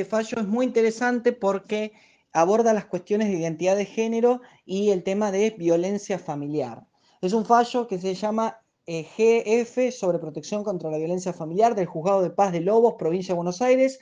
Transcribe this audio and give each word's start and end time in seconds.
este 0.00 0.10
fallo 0.10 0.40
es 0.40 0.48
muy 0.48 0.64
interesante 0.64 1.32
porque 1.32 1.92
aborda 2.32 2.72
las 2.72 2.86
cuestiones 2.86 3.28
de 3.28 3.34
identidad 3.34 3.76
de 3.76 3.84
género 3.84 4.40
y 4.64 4.90
el 4.90 5.02
tema 5.02 5.30
de 5.30 5.50
violencia 5.50 6.18
familiar. 6.18 6.86
Es 7.20 7.34
un 7.34 7.44
fallo 7.44 7.86
que 7.86 7.98
se 7.98 8.14
llama 8.14 8.62
eh, 8.86 9.02
GF 9.04 9.94
sobre 9.94 10.18
protección 10.18 10.64
contra 10.64 10.90
la 10.90 10.96
violencia 10.96 11.34
familiar 11.34 11.74
del 11.74 11.84
Juzgado 11.84 12.22
de 12.22 12.30
Paz 12.30 12.52
de 12.52 12.60
Lobos, 12.60 12.94
provincia 12.98 13.34
de 13.34 13.36
Buenos 13.36 13.60
Aires, 13.60 14.00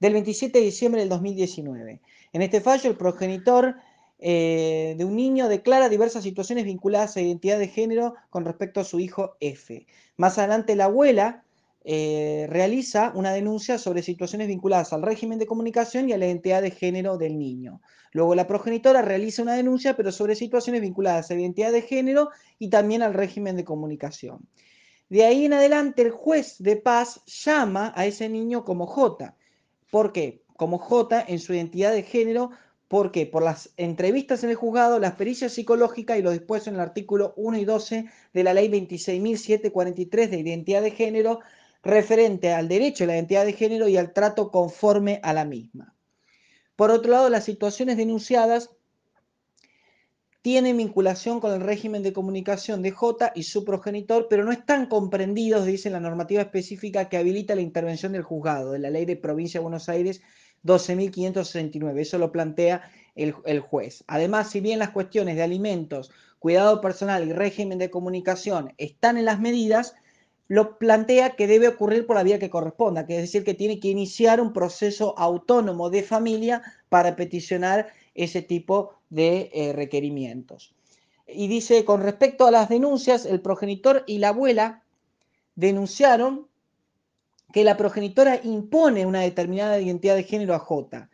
del 0.00 0.14
27 0.14 0.58
de 0.58 0.64
diciembre 0.64 1.02
del 1.02 1.10
2019. 1.10 2.00
En 2.32 2.40
este 2.40 2.62
fallo, 2.62 2.88
el 2.88 2.96
progenitor 2.96 3.76
eh, 4.20 4.94
de 4.96 5.04
un 5.04 5.14
niño 5.14 5.50
declara 5.50 5.90
diversas 5.90 6.22
situaciones 6.22 6.64
vinculadas 6.64 7.18
a 7.18 7.20
identidad 7.20 7.58
de 7.58 7.68
género 7.68 8.14
con 8.30 8.46
respecto 8.46 8.80
a 8.80 8.84
su 8.84 8.98
hijo 8.98 9.36
F. 9.40 9.86
Más 10.16 10.38
adelante, 10.38 10.74
la 10.74 10.86
abuela 10.86 11.44
eh, 11.86 12.46
realiza 12.48 13.12
una 13.14 13.32
denuncia 13.32 13.76
sobre 13.76 14.02
situaciones 14.02 14.48
vinculadas 14.48 14.94
al 14.94 15.02
régimen 15.02 15.38
de 15.38 15.46
comunicación 15.46 16.08
y 16.08 16.14
a 16.14 16.18
la 16.18 16.26
identidad 16.26 16.62
de 16.62 16.70
género 16.70 17.18
del 17.18 17.38
niño. 17.38 17.82
Luego 18.12 18.34
la 18.34 18.46
progenitora 18.46 19.02
realiza 19.02 19.42
una 19.42 19.54
denuncia, 19.54 19.94
pero 19.94 20.10
sobre 20.10 20.34
situaciones 20.34 20.80
vinculadas 20.80 21.30
a 21.30 21.34
la 21.34 21.40
identidad 21.40 21.72
de 21.72 21.82
género 21.82 22.30
y 22.58 22.70
también 22.70 23.02
al 23.02 23.12
régimen 23.12 23.56
de 23.56 23.64
comunicación. 23.64 24.48
De 25.10 25.24
ahí 25.24 25.44
en 25.44 25.52
adelante, 25.52 26.02
el 26.02 26.10
juez 26.10 26.56
de 26.58 26.76
paz 26.76 27.22
llama 27.26 27.92
a 27.94 28.06
ese 28.06 28.28
niño 28.28 28.64
como 28.64 28.86
J. 28.86 29.36
¿Por 29.90 30.12
qué? 30.12 30.42
Como 30.56 30.78
J 30.78 31.24
en 31.28 31.38
su 31.38 31.52
identidad 31.52 31.92
de 31.92 32.02
género. 32.02 32.50
¿Por 32.88 33.12
qué? 33.12 33.26
Por 33.26 33.42
las 33.42 33.70
entrevistas 33.76 34.42
en 34.44 34.50
el 34.50 34.56
juzgado, 34.56 34.98
las 34.98 35.16
pericias 35.16 35.52
psicológicas 35.52 36.18
y 36.18 36.22
lo 36.22 36.30
dispuesto 36.30 36.70
en 36.70 36.76
el 36.76 36.80
artículo 36.80 37.34
1 37.36 37.58
y 37.58 37.64
12 37.64 38.06
de 38.32 38.44
la 38.44 38.54
ley 38.54 38.68
26.743 38.68 40.28
de 40.28 40.38
identidad 40.38 40.82
de 40.82 40.92
género, 40.92 41.40
referente 41.84 42.52
al 42.52 42.68
derecho 42.68 43.04
a 43.04 43.08
la 43.08 43.14
identidad 43.14 43.44
de 43.44 43.52
género 43.52 43.88
y 43.88 43.96
al 43.96 44.12
trato 44.12 44.50
conforme 44.50 45.20
a 45.22 45.32
la 45.32 45.44
misma. 45.44 45.94
Por 46.76 46.90
otro 46.90 47.12
lado, 47.12 47.28
las 47.28 47.44
situaciones 47.44 47.96
denunciadas 47.96 48.70
tienen 50.42 50.76
vinculación 50.76 51.40
con 51.40 51.54
el 51.54 51.60
régimen 51.60 52.02
de 52.02 52.12
comunicación 52.12 52.82
de 52.82 52.90
J 52.90 53.32
y 53.34 53.44
su 53.44 53.64
progenitor, 53.64 54.26
pero 54.28 54.44
no 54.44 54.52
están 54.52 54.86
comprendidos, 54.86 55.64
dice 55.64 55.88
la 55.88 56.00
normativa 56.00 56.42
específica 56.42 57.08
que 57.08 57.16
habilita 57.16 57.54
la 57.54 57.62
intervención 57.62 58.12
del 58.12 58.24
juzgado, 58.24 58.72
de 58.72 58.78
la 58.78 58.90
ley 58.90 59.06
de 59.06 59.16
provincia 59.16 59.58
de 59.60 59.62
Buenos 59.62 59.88
Aires 59.88 60.20
12.569. 60.64 61.98
Eso 61.98 62.18
lo 62.18 62.30
plantea 62.30 62.90
el, 63.14 63.34
el, 63.46 63.60
juez. 63.60 64.04
Además, 64.06 64.50
si 64.50 64.60
bien 64.60 64.80
las 64.80 64.90
cuestiones 64.90 65.36
de 65.36 65.42
alimentos, 65.44 66.10
cuidado 66.38 66.82
personal 66.82 67.26
y 67.26 67.32
régimen 67.32 67.78
de 67.78 67.88
comunicación 67.88 68.74
están 68.76 69.16
en 69.16 69.24
las 69.24 69.40
medidas, 69.40 69.94
lo 70.48 70.78
plantea 70.78 71.36
que 71.36 71.46
debe 71.46 71.68
ocurrir 71.68 72.06
por 72.06 72.16
la 72.16 72.22
vía 72.22 72.38
que 72.38 72.50
corresponda, 72.50 73.06
que 73.06 73.16
es 73.16 73.22
decir, 73.22 73.44
que 73.44 73.54
tiene 73.54 73.80
que 73.80 73.88
iniciar 73.88 74.40
un 74.40 74.52
proceso 74.52 75.14
autónomo 75.18 75.90
de 75.90 76.02
familia 76.02 76.62
para 76.88 77.16
peticionar 77.16 77.88
ese 78.14 78.42
tipo 78.42 78.94
de 79.10 79.50
eh, 79.52 79.72
requerimientos. 79.72 80.74
Y 81.26 81.48
dice, 81.48 81.84
con 81.84 82.02
respecto 82.02 82.46
a 82.46 82.50
las 82.50 82.68
denuncias, 82.68 83.24
el 83.24 83.40
progenitor 83.40 84.04
y 84.06 84.18
la 84.18 84.28
abuela 84.28 84.82
denunciaron 85.56 86.46
que 87.52 87.64
la 87.64 87.76
progenitora 87.76 88.40
impone 88.42 89.06
una 89.06 89.20
determinada 89.20 89.80
identidad 89.80 90.16
de 90.16 90.24
género 90.24 90.54
a 90.54 90.58
J. 90.58 91.08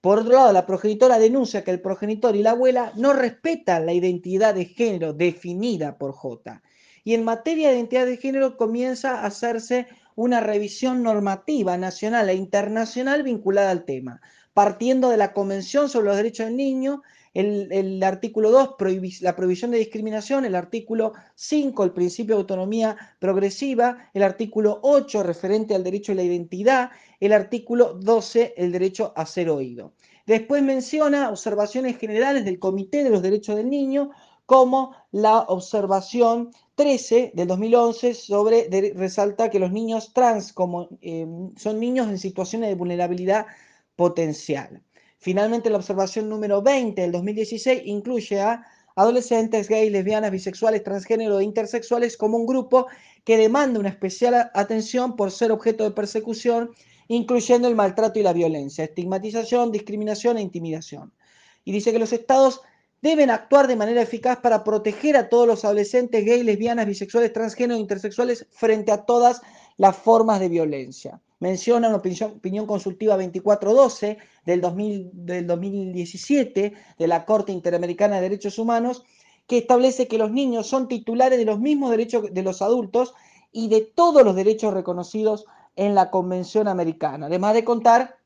Por 0.00 0.18
otro 0.18 0.34
lado, 0.34 0.52
la 0.52 0.66
progenitora 0.66 1.18
denuncia 1.18 1.64
que 1.64 1.70
el 1.70 1.80
progenitor 1.80 2.36
y 2.36 2.42
la 2.42 2.50
abuela 2.50 2.92
no 2.96 3.14
respetan 3.14 3.86
la 3.86 3.94
identidad 3.94 4.54
de 4.54 4.66
género 4.66 5.12
definida 5.14 5.96
por 5.96 6.12
J 6.12 6.60
y 7.08 7.14
en 7.14 7.24
materia 7.24 7.70
de 7.70 7.76
identidad 7.76 8.04
de 8.04 8.18
género 8.18 8.58
comienza 8.58 9.22
a 9.22 9.24
hacerse 9.24 9.86
una 10.14 10.40
revisión 10.40 11.02
normativa 11.02 11.78
nacional 11.78 12.28
e 12.28 12.34
internacional 12.34 13.22
vinculada 13.22 13.70
al 13.70 13.86
tema, 13.86 14.20
partiendo 14.52 15.08
de 15.08 15.16
la 15.16 15.32
Convención 15.32 15.88
sobre 15.88 16.08
los 16.08 16.18
Derechos 16.18 16.48
del 16.48 16.58
Niño, 16.58 17.00
el, 17.32 18.02
artículo 18.02 18.50
2, 18.50 18.74
la 19.22 19.36
prohibición 19.36 19.70
de 19.70 19.78
discriminación, 19.78 20.44
el 20.44 20.54
artículo 20.54 21.14
5, 21.34 21.82
el 21.82 21.92
principio 21.92 22.34
de 22.34 22.42
autonomía 22.42 22.98
progresiva, 23.18 24.10
el 24.12 24.22
artículo 24.22 24.78
8, 24.82 25.22
referente 25.22 25.74
al 25.74 25.84
derecho 25.84 26.12
a 26.12 26.16
la 26.16 26.24
identidad, 26.24 26.90
el 27.20 27.32
artículo 27.32 27.94
12, 27.94 28.52
el 28.58 28.70
derecho 28.70 29.14
a 29.16 29.24
ser 29.24 29.48
oído. 29.48 29.94
Después 30.26 30.62
menciona 30.62 31.30
observaciones 31.30 31.96
generales 31.96 32.44
del 32.44 32.58
Comité 32.58 33.02
de 33.02 33.08
los 33.08 33.22
Derechos 33.22 33.56
del 33.56 33.70
Niño, 33.70 34.10
como 34.48 34.94
la 35.12 35.40
observación 35.40 36.52
13 36.74 37.32
del 37.34 37.48
2011 37.48 38.14
sobre, 38.14 38.92
resalta 38.96 39.50
que 39.50 39.58
los 39.58 39.72
niños 39.72 40.14
trans 40.14 40.54
como, 40.54 40.88
em, 41.02 41.54
son 41.54 41.78
niños 41.78 42.08
en 42.08 42.16
situaciones 42.16 42.70
de 42.70 42.74
vulnerabilidad 42.74 43.44
potencial. 43.94 44.82
Finalmente, 45.18 45.68
la 45.68 45.76
observación 45.76 46.30
número 46.30 46.62
20 46.62 47.02
del 47.02 47.12
2016 47.12 47.82
incluye 47.84 48.40
a 48.40 48.64
adolescentes 48.96 49.68
gays, 49.68 49.92
lesbianas, 49.92 50.30
bisexuales, 50.30 50.82
transgénero 50.82 51.40
e 51.40 51.44
intersexuales 51.44 52.16
como 52.16 52.38
un 52.38 52.46
grupo 52.46 52.86
que 53.24 53.36
demanda 53.36 53.78
una 53.78 53.90
especial 53.90 54.50
atención 54.54 55.14
por 55.14 55.30
ser 55.30 55.52
objeto 55.52 55.84
de 55.84 55.90
persecución, 55.90 56.70
incluyendo 57.08 57.68
el 57.68 57.74
maltrato 57.74 58.18
y 58.18 58.22
la 58.22 58.32
violencia, 58.32 58.84
estigmatización, 58.84 59.72
discriminación 59.72 60.38
e 60.38 60.40
intimidación. 60.40 61.12
Y 61.66 61.72
dice 61.72 61.92
que 61.92 61.98
los 61.98 62.14
estados 62.14 62.62
deben 63.00 63.30
actuar 63.30 63.68
de 63.68 63.76
manera 63.76 64.02
eficaz 64.02 64.38
para 64.38 64.64
proteger 64.64 65.16
a 65.16 65.28
todos 65.28 65.46
los 65.46 65.64
adolescentes 65.64 66.24
gays, 66.24 66.44
lesbianas, 66.44 66.86
bisexuales, 66.86 67.32
transgénero 67.32 67.76
e 67.76 67.80
intersexuales 67.80 68.46
frente 68.50 68.90
a 68.92 69.04
todas 69.04 69.40
las 69.76 69.96
formas 69.96 70.40
de 70.40 70.48
violencia. 70.48 71.20
Menciona 71.40 71.88
una 71.88 71.98
opinión, 71.98 72.66
consultiva 72.66 73.14
2412 73.14 74.18
del, 74.44 74.60
2000, 74.60 75.10
del 75.12 75.46
2017 75.46 76.72
de 76.98 77.06
la 77.06 77.24
Corte 77.24 77.52
Interamericana 77.52 78.16
de 78.16 78.22
Derechos 78.22 78.58
Humanos 78.58 79.04
que 79.46 79.58
establece 79.58 80.08
que 80.08 80.18
los 80.18 80.30
niños 80.30 80.66
son 80.66 80.88
titulares 80.88 81.38
de 81.38 81.44
los 81.44 81.60
mismos 81.60 81.90
derechos 81.90 82.24
de 82.32 82.42
los 82.42 82.60
adultos 82.60 83.14
y 83.52 83.68
de 83.68 83.80
todos 83.80 84.24
los 84.24 84.34
derechos 84.34 84.74
reconocidos 84.74 85.46
en 85.76 85.94
la 85.94 86.10
Convención 86.10 86.68
Americana, 86.68 87.26
además 87.26 87.54
de 87.54 87.64
contar 87.64 88.18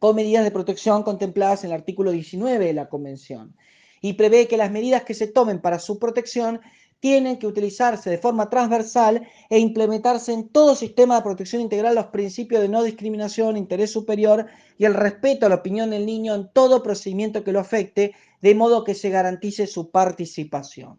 con 0.00 0.16
medidas 0.16 0.44
de 0.44 0.50
protección 0.50 1.02
contempladas 1.02 1.62
en 1.62 1.70
el 1.70 1.76
artículo 1.76 2.10
19 2.10 2.66
de 2.66 2.72
la 2.74 2.88
Convención 2.88 3.54
y 4.00 4.14
prevé 4.14 4.48
que 4.48 4.56
las 4.56 4.70
medidas 4.70 5.04
que 5.04 5.14
se 5.14 5.26
tomen 5.26 5.60
para 5.60 5.78
su 5.78 5.98
protección 5.98 6.60
tienen 7.00 7.38
que 7.38 7.46
utilizarse 7.46 8.10
de 8.10 8.18
forma 8.18 8.50
transversal 8.50 9.26
e 9.48 9.58
implementarse 9.58 10.32
en 10.32 10.48
todo 10.48 10.76
sistema 10.76 11.16
de 11.16 11.22
protección 11.22 11.62
integral 11.62 11.94
los 11.94 12.06
principios 12.06 12.60
de 12.60 12.68
no 12.68 12.82
discriminación, 12.82 13.56
interés 13.56 13.90
superior 13.90 14.46
y 14.76 14.84
el 14.84 14.94
respeto 14.94 15.46
a 15.46 15.48
la 15.48 15.56
opinión 15.56 15.90
del 15.90 16.04
niño 16.04 16.34
en 16.34 16.50
todo 16.52 16.82
procedimiento 16.82 17.42
que 17.42 17.52
lo 17.52 17.60
afecte, 17.60 18.14
de 18.42 18.54
modo 18.54 18.84
que 18.84 18.94
se 18.94 19.08
garantice 19.08 19.66
su 19.66 19.90
participación. 19.90 20.98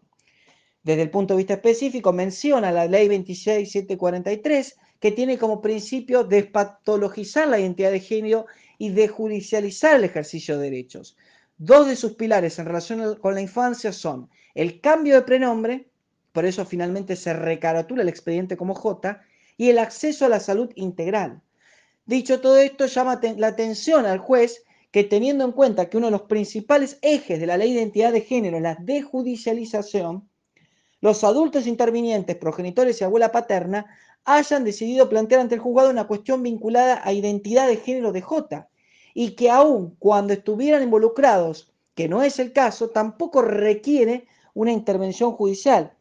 Desde 0.82 1.02
el 1.02 1.10
punto 1.10 1.34
de 1.34 1.38
vista 1.38 1.54
específico, 1.54 2.12
menciona 2.12 2.72
la 2.72 2.86
ley 2.86 3.06
26743, 3.06 4.76
que 4.98 5.12
tiene 5.12 5.38
como 5.38 5.60
principio 5.60 6.24
despatologizar 6.24 7.46
la 7.46 7.60
identidad 7.60 7.92
de 7.92 8.00
género 8.00 8.46
y 8.78 8.90
desjudicializar 8.90 9.96
el 9.96 10.04
ejercicio 10.04 10.58
de 10.58 10.70
derechos. 10.70 11.16
Dos 11.64 11.86
de 11.86 11.94
sus 11.94 12.14
pilares 12.14 12.58
en 12.58 12.66
relación 12.66 13.14
con 13.20 13.36
la 13.36 13.40
infancia 13.40 13.92
son 13.92 14.28
el 14.52 14.80
cambio 14.80 15.14
de 15.14 15.22
prenombre, 15.22 15.88
por 16.32 16.44
eso 16.44 16.66
finalmente 16.66 17.14
se 17.14 17.32
recaratula 17.34 18.02
el 18.02 18.08
expediente 18.08 18.56
como 18.56 18.74
J, 18.74 19.20
y 19.56 19.70
el 19.70 19.78
acceso 19.78 20.24
a 20.24 20.28
la 20.28 20.40
salud 20.40 20.72
integral. 20.74 21.40
Dicho 22.04 22.40
todo 22.40 22.56
esto, 22.58 22.86
llama 22.86 23.20
la 23.36 23.46
atención 23.46 24.06
al 24.06 24.18
juez 24.18 24.64
que 24.90 25.04
teniendo 25.04 25.44
en 25.44 25.52
cuenta 25.52 25.88
que 25.88 25.98
uno 25.98 26.08
de 26.08 26.10
los 26.10 26.22
principales 26.22 26.98
ejes 27.00 27.38
de 27.38 27.46
la 27.46 27.56
ley 27.56 27.72
de 27.72 27.78
identidad 27.78 28.12
de 28.12 28.22
género 28.22 28.56
es 28.56 28.62
la 28.64 28.76
desjudicialización, 28.80 30.28
los 31.00 31.22
adultos 31.22 31.68
intervinientes, 31.68 32.34
progenitores 32.34 33.00
y 33.00 33.04
abuela 33.04 33.30
paterna, 33.30 33.86
hayan 34.24 34.64
decidido 34.64 35.08
plantear 35.08 35.40
ante 35.40 35.54
el 35.54 35.60
juzgado 35.60 35.90
una 35.90 36.08
cuestión 36.08 36.42
vinculada 36.42 37.02
a 37.04 37.12
identidad 37.12 37.68
de 37.68 37.76
género 37.76 38.10
de 38.10 38.20
J, 38.20 38.68
y 39.14 39.32
que 39.32 39.50
aun 39.50 39.94
cuando 39.98 40.32
estuvieran 40.32 40.82
involucrados, 40.82 41.72
que 41.94 42.08
no 42.08 42.22
es 42.22 42.38
el 42.38 42.52
caso, 42.52 42.90
tampoco 42.90 43.42
requiere 43.42 44.26
una 44.54 44.72
intervención 44.72 45.32
judicial. 45.32 45.92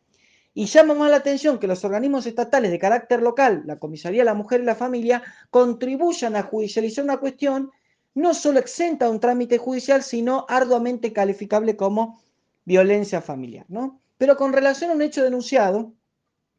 Y 0.54 0.66
llama 0.66 0.94
más 0.94 1.10
la 1.10 1.18
atención 1.18 1.60
que 1.60 1.68
los 1.68 1.86
organismos 1.86 2.26
estatales 2.26 2.72
de 2.72 2.80
carácter 2.80 3.22
local, 3.22 3.64
la 3.66 3.80
Comisaría 3.80 4.22
de 4.22 4.26
la 4.26 4.34
Mujer 4.34 4.62
y 4.62 4.66
la 4.66 4.76
Familia, 4.76 5.24
contribuyan 5.50 6.36
a 6.36 6.44
judicializar 6.44 7.04
una 7.04 7.18
cuestión 7.18 7.72
no 8.14 8.34
solo 8.34 8.60
exenta 8.60 9.06
de 9.06 9.12
un 9.12 9.20
trámite 9.22 9.58
judicial, 9.58 10.04
sino 10.04 10.46
arduamente 10.50 11.14
calificable 11.14 11.78
como 11.78 12.22
violencia 12.66 13.22
familiar. 13.22 13.66
¿no? 13.70 14.02
Pero 14.18 14.36
con 14.36 14.52
relación 14.52 14.92
a 14.92 14.94
un 14.94 15.02
hecho 15.02 15.24
denunciado, 15.24 15.94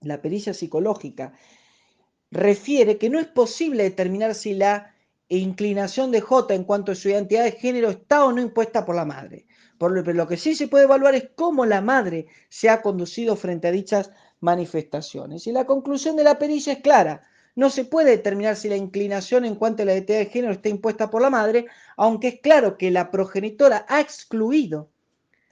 la 0.00 0.22
pericia 0.22 0.54
psicológica 0.54 1.34
refiere 2.30 2.96
que 2.96 3.10
no 3.10 3.20
es 3.20 3.26
posible 3.26 3.82
determinar 3.82 4.34
si 4.34 4.54
la 4.54 4.91
inclinación 5.28 6.10
de 6.10 6.20
J 6.20 6.54
en 6.54 6.64
cuanto 6.64 6.92
a 6.92 6.94
su 6.94 7.08
identidad 7.08 7.44
de 7.44 7.52
género 7.52 7.90
está 7.90 8.24
o 8.24 8.32
no 8.32 8.40
impuesta 8.40 8.84
por 8.84 8.96
la 8.96 9.04
madre. 9.04 9.46
Por 9.78 9.92
lo, 10.14 10.28
que 10.28 10.36
sí 10.36 10.54
se 10.54 10.68
puede 10.68 10.84
evaluar 10.84 11.14
es 11.14 11.30
cómo 11.34 11.66
la 11.66 11.80
madre 11.80 12.26
se 12.48 12.68
ha 12.68 12.82
conducido 12.82 13.34
frente 13.34 13.66
a 13.66 13.72
dichas 13.72 14.10
manifestaciones. 14.40 15.46
Y 15.46 15.52
la 15.52 15.66
conclusión 15.66 16.16
de 16.16 16.24
la 16.24 16.38
pericia 16.38 16.74
es 16.74 16.80
clara. 16.80 17.26
no 17.54 17.68
se 17.68 17.84
puede 17.84 18.10
determinar 18.10 18.56
si 18.56 18.68
la 18.68 18.76
inclinación 18.76 19.44
en 19.44 19.56
cuanto 19.56 19.82
a 19.82 19.86
la 19.86 19.94
identidad 19.94 20.18
de 20.20 20.26
género 20.26 20.52
está 20.52 20.68
impuesta 20.68 21.10
por 21.10 21.20
la 21.20 21.30
madre, 21.30 21.66
aunque 21.96 22.28
es 22.28 22.40
claro 22.40 22.78
que 22.78 22.90
la 22.90 23.10
progenitora 23.10 23.84
ha 23.88 24.00
excluido 24.00 24.88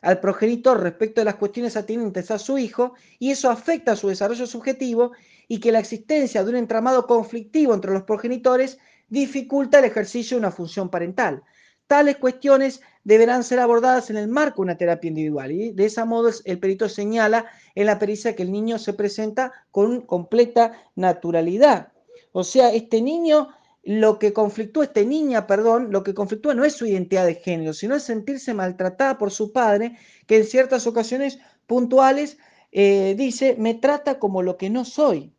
al 0.02 0.20
progenitor 0.20 0.81
respecto 0.81 1.20
de 1.20 1.26
las 1.26 1.34
cuestiones 1.34 1.76
atinentes 1.76 2.31
a 2.31 2.38
su 2.38 2.56
hijo 2.58 2.94
y 3.19 3.31
eso 3.31 3.50
afecta 3.50 3.93
a 3.93 3.96
su 3.96 4.08
desarrollo 4.08 4.46
subjetivo 4.46 5.12
y 5.49 5.61
que 5.61 5.73
la 5.73 5.81
existencia 5.81 6.44
de 6.44 6.50
un 6.50 6.56
entramado 6.56 7.06
conflictivo 7.06 7.75
entre 7.75 7.93
los 7.93 8.05
progenitores 8.05 8.78
dificulta 9.11 9.79
el 9.79 9.85
ejercicio 9.85 10.37
de 10.37 10.41
una 10.41 10.51
función 10.51 10.89
parental. 10.89 11.43
Tales 11.87 12.17
cuestiones 12.17 12.81
deberán 13.05 13.45
ser 13.45 13.59
abordadas 13.59 14.11
en 14.11 14.17
el 14.17 14.29
marco 14.29 14.62
de 14.62 14.67
una 14.67 14.79
terapia 14.79 15.09
individual 15.09 15.51
y 15.51 15.73
de 15.73 15.87
ese 15.87 16.05
modo 16.05 16.31
el 16.45 16.59
perito 16.59 16.89
señala 16.89 17.47
en 17.75 17.87
la 17.87 17.99
pericia 17.99 18.35
que 18.35 18.45
el 18.45 18.53
niño 18.53 18.79
se 18.79 18.93
presenta 18.93 19.53
con 19.71 20.03
completa 20.03 20.73
naturalidad. 20.95 21.93
O 22.33 22.45
sea, 22.45 22.73
este 22.73 23.03
niño 23.03 23.49
lo 23.83 24.19
que 24.19 24.33
conflictúa, 24.33 24.85
esta 24.85 25.03
niña, 25.03 25.47
perdón, 25.47 25.91
lo 25.91 26.05
que 26.05 26.15
conflictúa 26.15 26.55
no 26.55 26.65
es 26.65 26.75
su 26.75 26.87
identidad 26.87 27.27
de 27.27 27.37
género, 27.37 27.73
sino 27.73 27.97
es 27.97 28.03
sentirse 28.03 28.55
maltratada 28.55 29.19
por 29.19 29.31
su 29.31 29.53
padre, 29.53 29.97
que 30.27 30.37
en 30.37 30.45
ciertas 30.45 30.87
ocasiones 30.87 31.39
puntuales 31.67 32.39
eh, 32.73 33.15
dice, 33.17 33.57
me 33.59 33.75
trata 33.75 34.19
como 34.19 34.43
lo 34.43 34.57
que 34.57 34.71
no 34.71 34.85
soy. 34.85 35.33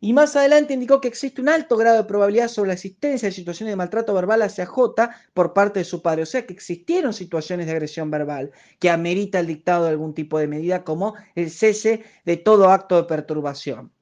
Y 0.00 0.12
más 0.12 0.36
adelante 0.36 0.74
indicó 0.74 1.00
que 1.00 1.08
existe 1.08 1.40
un 1.40 1.48
alto 1.48 1.76
grado 1.76 1.96
de 1.96 2.04
probabilidad 2.04 2.48
sobre 2.48 2.68
la 2.68 2.74
existencia 2.74 3.28
de 3.28 3.34
situaciones 3.34 3.72
de 3.72 3.76
maltrato 3.76 4.14
verbal 4.14 4.42
hacia 4.42 4.64
J 4.64 5.10
por 5.34 5.52
parte 5.52 5.80
de 5.80 5.84
su 5.84 6.02
padre. 6.02 6.22
O 6.22 6.26
sea 6.26 6.46
que 6.46 6.52
existieron 6.52 7.12
situaciones 7.12 7.66
de 7.66 7.72
agresión 7.72 8.08
verbal 8.10 8.52
que 8.78 8.90
amerita 8.90 9.40
el 9.40 9.48
dictado 9.48 9.84
de 9.84 9.90
algún 9.90 10.14
tipo 10.14 10.38
de 10.38 10.46
medida 10.46 10.84
como 10.84 11.14
el 11.34 11.50
cese 11.50 12.04
de 12.24 12.36
todo 12.36 12.70
acto 12.70 12.96
de 12.96 13.08
perturbación. 13.08 13.92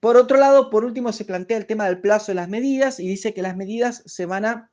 Por 0.00 0.16
otro 0.16 0.38
lado, 0.38 0.70
por 0.70 0.84
último, 0.84 1.12
se 1.12 1.24
plantea 1.24 1.56
el 1.56 1.66
tema 1.66 1.86
del 1.86 2.00
plazo 2.00 2.32
de 2.32 2.36
las 2.36 2.48
medidas 2.48 2.98
y 2.98 3.08
dice 3.08 3.32
que 3.32 3.40
las 3.40 3.56
medidas 3.56 4.02
se 4.06 4.26
van 4.26 4.44
a 4.44 4.70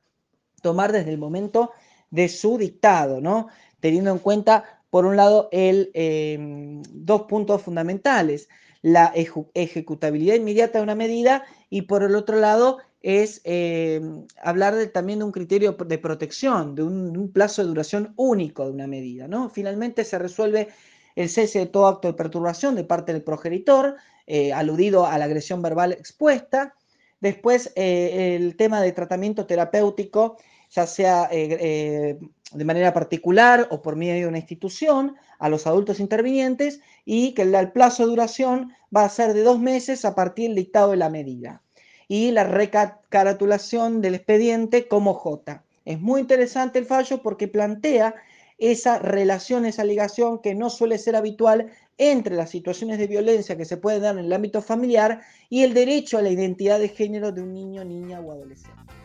tomar 0.62 0.92
desde 0.92 1.10
el 1.10 1.18
momento 1.18 1.70
de 2.10 2.28
su 2.28 2.58
dictado, 2.58 3.20
¿no? 3.20 3.48
Teniendo 3.80 4.10
en 4.10 4.18
cuenta, 4.18 4.82
por 4.90 5.06
un 5.06 5.16
lado, 5.16 5.48
el, 5.52 5.90
em, 5.94 6.82
dos 6.90 7.22
puntos 7.22 7.62
fundamentales, 7.62 8.48
la 8.82 9.12
ejecutabilidad 9.14 10.34
inmediata 10.34 10.78
de 10.78 10.84
una 10.84 10.96
medida 10.96 11.44
y 11.70 11.82
por 11.82 12.02
el 12.02 12.16
otro 12.16 12.38
lado 12.38 12.78
es 13.00 13.40
em, 13.44 14.26
hablar 14.42 14.74
también 14.92 15.20
de 15.20 15.24
un 15.24 15.32
criterio 15.32 15.72
de 15.72 15.98
protección, 15.98 16.74
de 16.74 16.82
un, 16.82 17.32
plazo 17.32 17.62
de 17.62 17.68
duración 17.68 18.12
único 18.16 18.64
de 18.64 18.72
una 18.72 18.86
medida, 18.86 19.28
¿no? 19.28 19.50
Finalmente 19.50 20.04
se 20.04 20.18
resuelve 20.18 20.68
el 21.16 21.28
cese 21.28 21.60
de 21.60 21.66
todo 21.66 21.86
acto 21.86 22.08
de 22.08 22.14
perturbación 22.14 22.74
de 22.74 22.84
parte 22.84 23.12
del 23.12 23.22
progenitor, 23.22 23.96
eh, 24.26 24.52
aludido 24.52 25.06
a 25.06 25.18
la 25.18 25.24
agresión 25.26 25.62
verbal 25.62 25.92
expuesta. 25.92 26.74
Después, 27.20 27.72
eh, 27.76 28.36
el 28.36 28.56
tema 28.56 28.80
de 28.80 28.92
tratamiento 28.92 29.46
terapéutico, 29.46 30.38
ya 30.72 30.86
sea 30.86 31.28
eh, 31.30 32.18
de 32.52 32.64
manera 32.64 32.92
particular 32.92 33.68
o 33.70 33.82
por 33.82 33.96
medio 33.96 34.22
de 34.22 34.26
una 34.26 34.38
institución, 34.38 35.16
a 35.42 35.48
los 35.48 35.66
adultos 35.66 35.98
intervinientes 35.98 36.80
y 37.04 37.34
que 37.34 37.42
el, 37.42 37.72
plazo 37.72 38.04
de 38.04 38.10
duración 38.10 38.72
va 38.94 39.04
a 39.04 39.08
ser 39.08 39.34
de 39.34 39.42
dos 39.42 39.58
meses 39.58 40.04
a 40.04 40.14
partir 40.14 40.46
del 40.46 40.54
dictado 40.54 40.92
de 40.92 40.96
la 40.96 41.10
medida. 41.10 41.62
Y 42.06 42.30
la 42.30 42.44
recaratulación 42.44 44.00
del 44.00 44.14
expediente 44.14 44.86
como 44.86 45.14
J. 45.14 45.64
Es 45.84 46.00
muy 46.00 46.20
interesante 46.20 46.78
el 46.78 46.86
fallo 46.86 47.22
porque 47.22 47.48
plantea 47.48 48.14
esa 48.58 49.00
relación, 49.00 49.66
esa 49.66 49.82
ligación 49.82 50.38
que 50.40 50.54
no 50.54 50.70
suele 50.70 50.96
ser 50.96 51.16
habitual 51.16 51.72
entre 51.98 52.36
las 52.36 52.50
situaciones 52.50 52.98
de 52.98 53.08
violencia 53.08 53.56
que 53.56 53.64
se 53.64 53.78
pueden 53.78 54.02
dar 54.02 54.16
en 54.16 54.26
el 54.26 54.32
ámbito 54.32 54.62
familiar 54.62 55.22
y 55.50 55.64
el 55.64 55.74
derecho 55.74 56.18
a 56.18 56.22
la 56.22 56.30
identidad 56.30 56.78
de 56.78 56.88
género 56.88 57.32
de 57.32 57.42
un 57.42 57.52
niño, 57.52 57.84
niña 57.84 58.20
o 58.20 58.30
adolescente. 58.30 59.01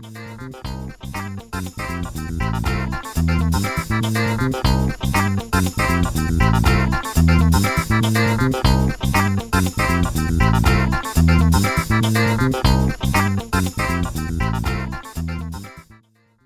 Thank 0.00 0.56
you. 2.62 2.67